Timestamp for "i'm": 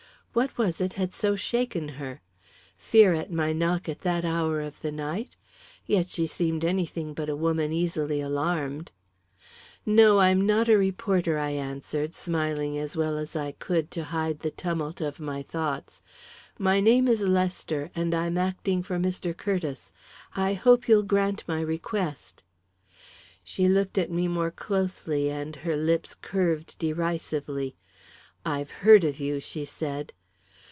10.19-10.45, 18.15-18.37